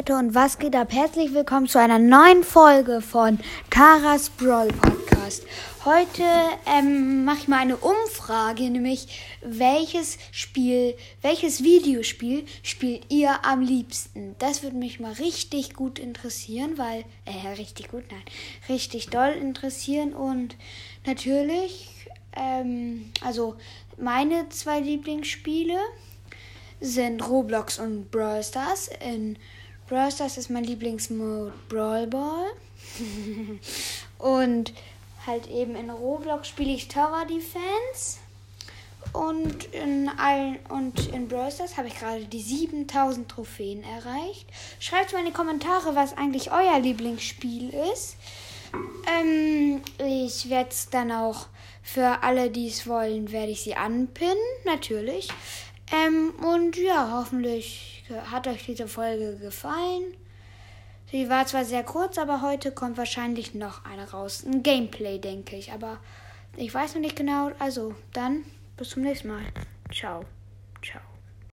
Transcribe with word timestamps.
Leute 0.00 0.16
und 0.16 0.34
was 0.34 0.58
geht 0.58 0.74
ab? 0.74 0.94
Herzlich 0.94 1.34
willkommen 1.34 1.66
zu 1.66 1.78
einer 1.78 1.98
neuen 1.98 2.42
Folge 2.42 3.02
von 3.02 3.38
Taras 3.68 4.30
Brawl 4.30 4.68
Podcast. 4.68 5.44
Heute 5.84 6.22
ähm, 6.64 7.26
mache 7.26 7.40
ich 7.40 7.48
mal 7.48 7.58
eine 7.58 7.76
Umfrage, 7.76 8.62
nämlich 8.70 9.20
welches 9.42 10.16
Spiel, 10.32 10.94
welches 11.20 11.62
Videospiel 11.62 12.46
spielt 12.62 13.12
ihr 13.12 13.44
am 13.44 13.60
liebsten? 13.60 14.36
Das 14.38 14.62
würde 14.62 14.76
mich 14.76 15.00
mal 15.00 15.12
richtig 15.12 15.74
gut 15.74 15.98
interessieren, 15.98 16.78
weil, 16.78 17.04
äh, 17.26 17.48
richtig 17.58 17.90
gut, 17.90 18.04
nein, 18.10 18.22
richtig 18.70 19.10
doll 19.10 19.32
interessieren 19.32 20.14
und 20.14 20.56
natürlich, 21.04 21.90
ähm, 22.34 23.12
also 23.22 23.56
meine 23.98 24.48
zwei 24.48 24.80
Lieblingsspiele 24.80 25.76
sind 26.80 27.28
Roblox 27.28 27.78
und 27.78 28.10
Brawl 28.10 28.42
Stars. 28.42 28.88
In 29.06 29.36
Brawl 29.90 30.12
Stars 30.12 30.38
ist 30.38 30.50
mein 30.50 30.62
Lieblingsmode 30.62 31.52
Brawl 31.68 32.06
Ball. 32.06 32.46
und 34.18 34.72
halt 35.26 35.48
eben 35.48 35.74
in 35.74 35.90
Roblox 35.90 36.46
spiele 36.46 36.72
ich 36.72 36.86
Tower 36.86 37.24
Defense. 37.28 38.20
Und 39.12 39.64
in, 39.74 40.08
allen, 40.08 40.60
und 40.68 41.08
in 41.12 41.26
Brawl 41.26 41.50
Stars 41.50 41.76
habe 41.76 41.88
ich 41.88 41.98
gerade 41.98 42.24
die 42.24 42.40
7000 42.40 43.28
Trophäen 43.28 43.82
erreicht. 43.82 44.46
Schreibt 44.78 45.12
mal 45.12 45.18
in 45.18 45.26
die 45.26 45.32
Kommentare, 45.32 45.96
was 45.96 46.16
eigentlich 46.16 46.52
euer 46.52 46.78
Lieblingsspiel 46.78 47.70
ist. 47.92 48.14
Ähm, 49.20 49.82
ich 49.98 50.48
werde 50.48 50.70
es 50.70 50.88
dann 50.90 51.10
auch 51.10 51.48
für 51.82 52.22
alle, 52.22 52.50
die 52.50 52.68
es 52.68 52.86
wollen, 52.86 53.32
werde 53.32 53.50
ich 53.50 53.62
sie 53.62 53.74
anpinnen, 53.74 54.36
natürlich. 54.64 55.26
Ähm, 55.92 56.32
und 56.44 56.76
ja, 56.76 57.10
hoffentlich 57.12 58.04
hat 58.30 58.46
euch 58.46 58.66
diese 58.66 58.88
Folge 58.88 59.36
gefallen. 59.36 60.14
Sie 61.10 61.28
war 61.28 61.44
zwar 61.46 61.64
sehr 61.64 61.82
kurz, 61.82 62.18
aber 62.18 62.40
heute 62.42 62.70
kommt 62.70 62.96
wahrscheinlich 62.96 63.54
noch 63.54 63.84
eine 63.84 64.10
raus. 64.10 64.44
Ein 64.46 64.62
Gameplay, 64.62 65.18
denke 65.18 65.56
ich. 65.56 65.72
Aber 65.72 65.98
ich 66.56 66.72
weiß 66.72 66.94
noch 66.94 67.00
nicht 67.00 67.16
genau. 67.16 67.50
Also, 67.58 67.94
dann 68.12 68.44
bis 68.76 68.90
zum 68.90 69.02
nächsten 69.02 69.28
Mal. 69.28 69.42
Ciao. 69.92 70.24
Ciao. 70.82 71.02